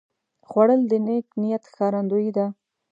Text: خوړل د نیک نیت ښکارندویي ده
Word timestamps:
خوړل 0.47 0.81
د 0.91 0.93
نیک 1.05 1.25
نیت 1.41 1.63
ښکارندویي 1.71 2.31
ده 2.37 2.45